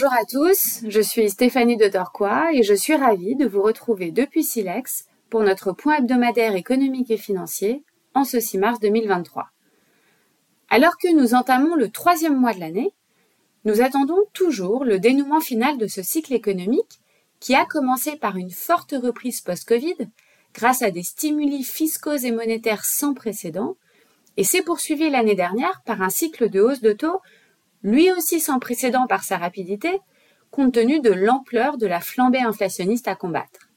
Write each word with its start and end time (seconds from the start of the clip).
Bonjour 0.00 0.14
à 0.14 0.24
tous, 0.24 0.84
je 0.86 1.00
suis 1.00 1.28
Stéphanie 1.28 1.76
de 1.76 1.88
Torquois 1.88 2.52
et 2.52 2.62
je 2.62 2.72
suis 2.72 2.94
ravie 2.94 3.34
de 3.34 3.48
vous 3.48 3.60
retrouver 3.60 4.12
depuis 4.12 4.44
Silex 4.44 5.06
pour 5.28 5.42
notre 5.42 5.72
point 5.72 5.96
hebdomadaire 5.96 6.54
économique 6.54 7.10
et 7.10 7.16
financier 7.16 7.82
en 8.14 8.22
ce 8.22 8.38
6 8.38 8.58
mars 8.58 8.78
2023. 8.78 9.48
Alors 10.70 10.98
que 10.98 11.12
nous 11.12 11.34
entamons 11.34 11.74
le 11.74 11.90
troisième 11.90 12.36
mois 12.36 12.54
de 12.54 12.60
l'année, 12.60 12.92
nous 13.64 13.80
attendons 13.80 14.20
toujours 14.34 14.84
le 14.84 15.00
dénouement 15.00 15.40
final 15.40 15.78
de 15.78 15.88
ce 15.88 16.04
cycle 16.04 16.32
économique 16.32 17.00
qui 17.40 17.56
a 17.56 17.64
commencé 17.64 18.14
par 18.14 18.36
une 18.36 18.52
forte 18.52 18.94
reprise 19.02 19.40
post-Covid 19.40 19.96
grâce 20.54 20.82
à 20.82 20.92
des 20.92 21.02
stimuli 21.02 21.64
fiscaux 21.64 22.18
et 22.18 22.30
monétaires 22.30 22.84
sans 22.84 23.14
précédent 23.14 23.76
et 24.36 24.44
s'est 24.44 24.62
poursuivi 24.62 25.10
l'année 25.10 25.34
dernière 25.34 25.82
par 25.84 26.02
un 26.02 26.10
cycle 26.10 26.50
de 26.50 26.60
hausse 26.60 26.82
de 26.82 26.92
taux 26.92 27.20
lui 27.82 28.10
aussi 28.12 28.40
sans 28.40 28.58
précédent 28.58 29.06
par 29.06 29.24
sa 29.24 29.38
rapidité, 29.38 30.00
compte 30.50 30.74
tenu 30.74 31.00
de 31.00 31.10
l'ampleur 31.10 31.76
de 31.78 31.86
la 31.86 32.00
flambée 32.00 32.40
inflationniste 32.40 33.08
à 33.08 33.14
combattre. 33.14 33.68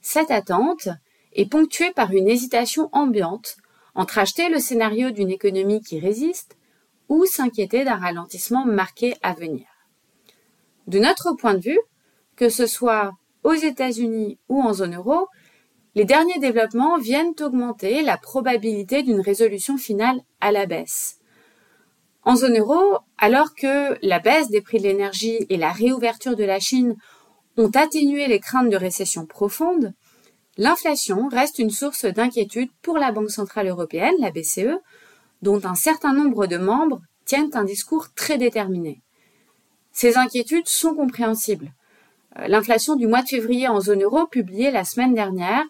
Cette 0.00 0.30
attente 0.30 0.88
est 1.32 1.50
ponctuée 1.50 1.92
par 1.92 2.12
une 2.12 2.28
hésitation 2.28 2.88
ambiante 2.92 3.56
entre 3.94 4.18
acheter 4.18 4.48
le 4.48 4.58
scénario 4.58 5.10
d'une 5.10 5.30
économie 5.30 5.80
qui 5.80 5.98
résiste 6.00 6.56
ou 7.08 7.24
s'inquiéter 7.26 7.84
d'un 7.84 7.96
ralentissement 7.96 8.64
marqué 8.64 9.14
à 9.22 9.34
venir. 9.34 9.66
De 10.86 10.98
notre 10.98 11.32
point 11.32 11.54
de 11.54 11.60
vue, 11.60 11.80
que 12.36 12.48
ce 12.48 12.66
soit 12.66 13.12
aux 13.42 13.54
États-Unis 13.54 14.38
ou 14.48 14.60
en 14.60 14.74
zone 14.74 14.96
euro, 14.96 15.28
les 15.94 16.04
derniers 16.04 16.40
développements 16.40 16.98
viennent 16.98 17.34
augmenter 17.40 18.02
la 18.02 18.16
probabilité 18.16 19.02
d'une 19.02 19.20
résolution 19.20 19.76
finale 19.76 20.20
à 20.40 20.50
la 20.50 20.66
baisse. 20.66 21.20
En 22.24 22.36
zone 22.36 22.58
euro, 22.58 22.98
alors 23.18 23.54
que 23.54 23.98
la 24.06 24.18
baisse 24.18 24.48
des 24.48 24.62
prix 24.62 24.78
de 24.78 24.84
l'énergie 24.84 25.44
et 25.50 25.56
la 25.56 25.72
réouverture 25.72 26.36
de 26.36 26.44
la 26.44 26.58
Chine 26.58 26.96
ont 27.56 27.70
atténué 27.74 28.26
les 28.26 28.40
craintes 28.40 28.70
de 28.70 28.76
récession 28.76 29.26
profonde, 29.26 29.92
l'inflation 30.56 31.28
reste 31.28 31.58
une 31.58 31.70
source 31.70 32.06
d'inquiétude 32.06 32.70
pour 32.80 32.96
la 32.96 33.12
Banque 33.12 33.30
centrale 33.30 33.68
européenne, 33.68 34.14
la 34.20 34.30
BCE, 34.30 34.80
dont 35.42 35.60
un 35.64 35.74
certain 35.74 36.14
nombre 36.14 36.46
de 36.46 36.56
membres 36.56 37.00
tiennent 37.26 37.50
un 37.54 37.64
discours 37.64 38.12
très 38.14 38.38
déterminé. 38.38 39.02
Ces 39.92 40.16
inquiétudes 40.16 40.68
sont 40.68 40.94
compréhensibles. 40.94 41.72
Euh, 42.38 42.48
l'inflation 42.48 42.96
du 42.96 43.06
mois 43.06 43.22
de 43.22 43.28
février 43.28 43.68
en 43.68 43.80
zone 43.80 44.02
euro, 44.02 44.26
publiée 44.26 44.70
la 44.70 44.84
semaine 44.84 45.14
dernière, 45.14 45.64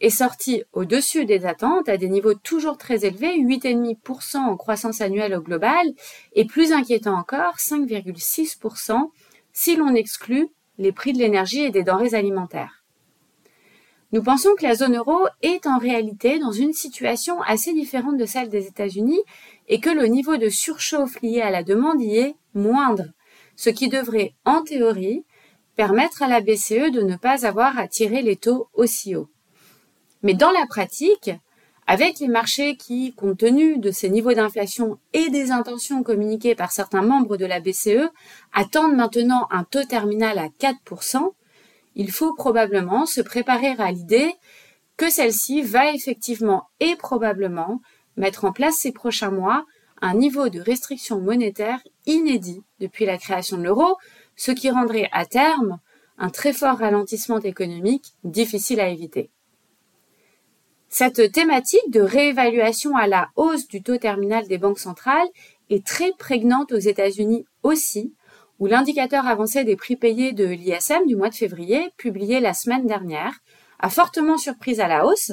est 0.00 0.10
sorti 0.10 0.62
au-dessus 0.72 1.24
des 1.24 1.46
attentes 1.46 1.88
à 1.88 1.96
des 1.96 2.08
niveaux 2.08 2.34
toujours 2.34 2.78
très 2.78 3.04
élevés, 3.04 3.38
8,5% 3.38 4.36
en 4.38 4.56
croissance 4.56 5.00
annuelle 5.00 5.34
au 5.34 5.40
global, 5.40 5.86
et 6.34 6.44
plus 6.44 6.72
inquiétant 6.72 7.18
encore, 7.18 7.56
5,6% 7.56 9.10
si 9.52 9.76
l'on 9.76 9.94
exclut 9.94 10.48
les 10.78 10.92
prix 10.92 11.12
de 11.12 11.18
l'énergie 11.18 11.62
et 11.62 11.70
des 11.70 11.82
denrées 11.82 12.14
alimentaires. 12.14 12.84
Nous 14.12 14.22
pensons 14.22 14.54
que 14.56 14.62
la 14.62 14.74
zone 14.74 14.96
euro 14.96 15.26
est 15.42 15.66
en 15.66 15.76
réalité 15.76 16.38
dans 16.38 16.52
une 16.52 16.72
situation 16.72 17.42
assez 17.42 17.74
différente 17.74 18.16
de 18.16 18.24
celle 18.24 18.48
des 18.48 18.66
États-Unis 18.66 19.20
et 19.68 19.80
que 19.80 19.90
le 19.90 20.06
niveau 20.06 20.38
de 20.38 20.48
surchauffe 20.48 21.20
lié 21.20 21.42
à 21.42 21.50
la 21.50 21.62
demande 21.62 22.00
y 22.00 22.16
est 22.16 22.34
moindre, 22.54 23.04
ce 23.54 23.68
qui 23.68 23.88
devrait, 23.88 24.32
en 24.46 24.62
théorie, 24.62 25.24
permettre 25.76 26.22
à 26.22 26.28
la 26.28 26.40
BCE 26.40 26.90
de 26.90 27.02
ne 27.02 27.16
pas 27.16 27.46
avoir 27.46 27.78
à 27.78 27.86
tirer 27.86 28.22
les 28.22 28.36
taux 28.36 28.68
aussi 28.72 29.14
haut. 29.14 29.28
Mais 30.22 30.34
dans 30.34 30.50
la 30.50 30.66
pratique, 30.66 31.30
avec 31.86 32.18
les 32.18 32.28
marchés 32.28 32.76
qui, 32.76 33.14
compte 33.14 33.38
tenu 33.38 33.78
de 33.78 33.90
ces 33.90 34.10
niveaux 34.10 34.34
d'inflation 34.34 34.98
et 35.14 35.30
des 35.30 35.50
intentions 35.52 36.02
communiquées 36.02 36.54
par 36.54 36.70
certains 36.70 37.02
membres 37.02 37.36
de 37.36 37.46
la 37.46 37.60
BCE, 37.60 38.10
attendent 38.52 38.96
maintenant 38.96 39.46
un 39.50 39.64
taux 39.64 39.84
terminal 39.84 40.38
à 40.38 40.48
4%, 40.48 41.32
il 41.94 42.12
faut 42.12 42.34
probablement 42.34 43.06
se 43.06 43.20
préparer 43.20 43.74
à 43.78 43.90
l'idée 43.90 44.34
que 44.96 45.08
celle-ci 45.10 45.62
va 45.62 45.92
effectivement 45.92 46.68
et 46.80 46.94
probablement 46.96 47.80
mettre 48.16 48.44
en 48.44 48.52
place 48.52 48.76
ces 48.76 48.92
prochains 48.92 49.30
mois 49.30 49.64
un 50.02 50.14
niveau 50.14 50.48
de 50.48 50.60
restriction 50.60 51.20
monétaire 51.20 51.80
inédit 52.06 52.62
depuis 52.80 53.06
la 53.06 53.18
création 53.18 53.56
de 53.56 53.62
l'euro, 53.62 53.96
ce 54.36 54.52
qui 54.52 54.70
rendrait 54.70 55.08
à 55.12 55.24
terme 55.24 55.78
un 56.18 56.30
très 56.30 56.52
fort 56.52 56.78
ralentissement 56.78 57.40
économique 57.40 58.12
difficile 58.24 58.80
à 58.80 58.88
éviter. 58.88 59.30
Cette 60.88 61.32
thématique 61.32 61.90
de 61.90 62.00
réévaluation 62.00 62.96
à 62.96 63.06
la 63.06 63.28
hausse 63.36 63.68
du 63.68 63.82
taux 63.82 63.98
terminal 63.98 64.48
des 64.48 64.56
banques 64.56 64.78
centrales 64.78 65.28
est 65.68 65.86
très 65.86 66.12
prégnante 66.12 66.72
aux 66.72 66.78
États-Unis 66.78 67.44
aussi, 67.62 68.14
où 68.58 68.66
l'indicateur 68.66 69.26
avancé 69.26 69.64
des 69.64 69.76
prix 69.76 69.96
payés 69.96 70.32
de 70.32 70.46
l'ISM 70.46 71.06
du 71.06 71.14
mois 71.14 71.28
de 71.28 71.34
février, 71.34 71.92
publié 71.98 72.40
la 72.40 72.54
semaine 72.54 72.86
dernière, 72.86 73.38
a 73.78 73.90
fortement 73.90 74.38
surpris 74.38 74.80
à 74.80 74.88
la 74.88 75.04
hausse, 75.04 75.32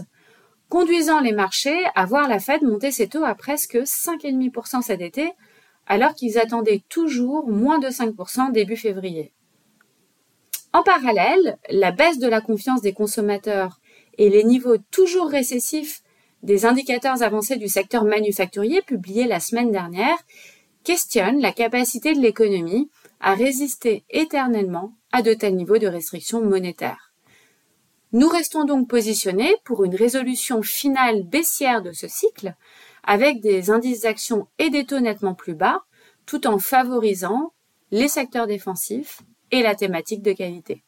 conduisant 0.67 1.21
les 1.21 1.31
marchés 1.31 1.85
à 1.95 2.05
voir 2.05 2.27
la 2.27 2.39
Fed 2.39 2.61
monter 2.61 2.91
ses 2.91 3.07
taux 3.07 3.23
à 3.23 3.33
presque 3.33 3.77
5,5% 3.77 4.81
cet 4.81 5.01
été, 5.01 5.31
alors 5.87 6.15
qu'ils 6.15 6.37
attendaient 6.37 6.83
toujours 6.89 7.47
moins 7.47 7.79
de 7.79 7.87
5% 7.87 8.51
début 8.51 8.75
février. 8.75 9.31
En 10.73 10.83
parallèle, 10.83 11.57
la 11.69 11.91
baisse 11.91 12.19
de 12.19 12.27
la 12.27 12.41
confiance 12.41 12.81
des 12.81 12.93
consommateurs 12.93 13.79
et 14.17 14.29
les 14.29 14.43
niveaux 14.43 14.77
toujours 14.91 15.29
récessifs 15.29 16.01
des 16.43 16.65
indicateurs 16.65 17.23
avancés 17.23 17.57
du 17.57 17.67
secteur 17.67 18.03
manufacturier 18.03 18.81
publiés 18.81 19.27
la 19.27 19.39
semaine 19.39 19.71
dernière 19.71 20.17
questionnent 20.83 21.41
la 21.41 21.51
capacité 21.51 22.13
de 22.13 22.21
l'économie 22.21 22.89
à 23.19 23.33
résister 23.33 24.05
éternellement 24.09 24.93
à 25.11 25.21
de 25.21 25.33
tels 25.33 25.55
niveaux 25.55 25.79
de 25.79 25.87
restrictions 25.87 26.45
monétaires. 26.45 27.13
Nous 28.11 28.29
restons 28.29 28.63
donc 28.63 28.87
positionnés 28.87 29.55
pour 29.65 29.83
une 29.83 29.95
résolution 29.95 30.61
finale 30.61 31.23
baissière 31.23 31.81
de 31.81 31.91
ce 31.91 32.07
cycle, 32.07 32.55
avec 33.03 33.41
des 33.41 33.71
indices 33.71 34.01
d'actions 34.01 34.47
et 34.59 34.69
des 34.69 34.85
taux 34.85 34.99
nettement 34.99 35.33
plus 35.33 35.55
bas, 35.55 35.81
tout 36.25 36.47
en 36.47 36.59
favorisant 36.59 37.51
les 37.91 38.07
secteurs 38.07 38.47
défensifs 38.47 39.21
et 39.51 39.61
la 39.61 39.75
thématique 39.75 40.21
de 40.21 40.33
qualité. 40.33 40.83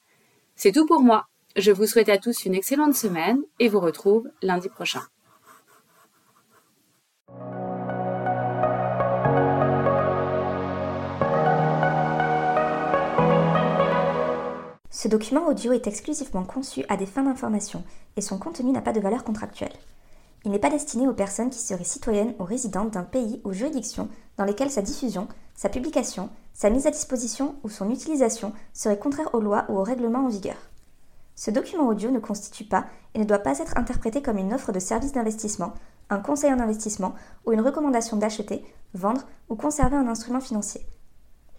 C'est 0.56 0.72
tout 0.72 0.86
pour 0.86 1.02
moi. 1.02 1.28
Je 1.58 1.72
vous 1.72 1.88
souhaite 1.88 2.10
à 2.10 2.20
tous 2.20 2.46
une 2.46 2.54
excellente 2.54 2.94
semaine 2.94 3.42
et 3.60 3.68
vous 3.68 3.80
retrouve 3.80 4.30
lundi 4.44 4.70
prochain. 4.70 5.02
Ce 14.92 15.08
document 15.08 15.48
audio 15.48 15.72
est 15.74 15.88
exclusivement 15.88 16.44
conçu 16.44 16.86
à 16.90 16.96
des 16.96 17.08
fins 17.08 17.24
d'information 17.24 17.84
et 18.18 18.22
son 18.22 18.38
contenu 18.38 18.72
n'a 18.72 18.82
pas 18.82 18.94
de 18.94 19.00
valeur 19.00 19.24
contractuelle. 19.24 19.74
Il 20.46 20.52
n'est 20.52 20.60
pas 20.60 20.70
destiné 20.70 21.08
aux 21.08 21.14
personnes 21.14 21.50
qui 21.50 21.58
seraient 21.58 21.84
citoyennes 21.84 22.36
ou 22.38 22.44
résidentes 22.44 22.94
d'un 22.94 23.04
pays 23.04 23.42
ou 23.44 23.52
juridiction 23.52 24.10
dans 24.38 24.46
lesquelles 24.46 24.70
sa 24.70 24.84
diffusion, 24.84 25.28
sa 25.56 25.70
publication, 25.70 26.30
sa 26.54 26.70
mise 26.70 26.86
à 26.86 26.92
disposition 26.92 27.56
ou 27.64 27.70
son 27.70 27.90
utilisation 27.90 28.54
seraient 28.74 29.00
contraires 29.00 29.34
aux 29.34 29.42
lois 29.42 29.66
ou 29.70 29.80
aux 29.80 29.84
règlements 29.84 30.26
en 30.26 30.30
vigueur. 30.30 30.58
Ce 31.40 31.52
document 31.52 31.88
audio 31.88 32.10
ne 32.10 32.18
constitue 32.18 32.64
pas 32.64 32.88
et 33.14 33.20
ne 33.20 33.24
doit 33.24 33.38
pas 33.38 33.60
être 33.60 33.78
interprété 33.78 34.24
comme 34.24 34.40
une 34.40 34.56
offre 34.56 34.72
de 34.72 34.80
service 34.80 35.12
d'investissement, 35.12 35.76
un 36.10 36.18
conseil 36.18 36.52
en 36.52 36.60
investissement 36.60 37.14
ou 37.46 37.52
une 37.52 37.62
recommandation 37.62 38.18
d'acheter, 38.18 38.66
vendre 38.96 39.22
ou 39.48 39.56
conserver 39.56 39.96
un 39.96 40.08
instrument 40.08 40.42
financier. 40.42 40.82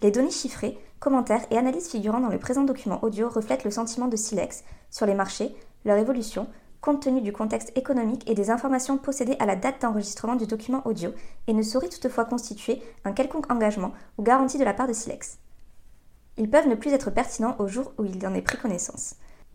Les 0.02 0.10
données 0.10 0.32
chiffrées, 0.32 0.76
commentaires 0.98 1.46
et 1.52 1.56
analyses 1.56 1.88
figurant 1.88 2.18
dans 2.18 2.28
le 2.28 2.40
présent 2.40 2.64
document 2.64 2.98
audio 3.04 3.28
reflètent 3.28 3.62
le 3.62 3.70
sentiment 3.70 4.08
de 4.08 4.16
Silex 4.16 4.64
sur 4.90 5.06
les 5.06 5.14
marchés, 5.14 5.54
leur 5.84 5.96
évolution, 5.96 6.48
compte 6.80 7.02
tenu 7.02 7.20
du 7.20 7.32
contexte 7.32 7.70
économique 7.76 8.28
et 8.28 8.34
des 8.34 8.50
informations 8.50 8.98
possédées 8.98 9.36
à 9.38 9.46
la 9.46 9.54
date 9.54 9.82
d'enregistrement 9.82 10.34
du 10.34 10.48
document 10.48 10.84
audio 10.86 11.12
et 11.46 11.52
ne 11.52 11.62
sauraient 11.62 11.88
toutefois 11.88 12.24
constituer 12.24 12.82
un 13.04 13.12
quelconque 13.12 13.50
engagement 13.52 13.92
ou 14.18 14.24
garantie 14.24 14.58
de 14.58 14.64
la 14.64 14.74
part 14.74 14.88
de 14.88 14.92
Silex. 14.92 15.38
Ils 16.36 16.50
peuvent 16.50 16.68
ne 16.68 16.74
plus 16.74 16.92
être 16.92 17.10
pertinents 17.10 17.54
au 17.60 17.68
jour 17.68 17.92
où 17.96 18.04
il 18.04 18.26
en 18.26 18.34
est 18.34 18.42
pris 18.42 18.58
connaissance. 18.58 19.14